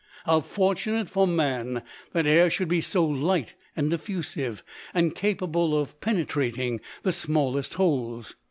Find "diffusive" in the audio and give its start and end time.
3.91-4.63